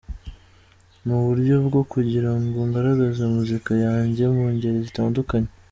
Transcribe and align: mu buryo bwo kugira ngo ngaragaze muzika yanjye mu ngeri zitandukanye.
mu 1.05 1.17
buryo 1.25 1.55
bwo 1.67 1.81
kugira 1.91 2.31
ngo 2.41 2.59
ngaragaze 2.69 3.23
muzika 3.35 3.71
yanjye 3.85 4.23
mu 4.35 4.43
ngeri 4.53 4.77
zitandukanye. 4.87 5.49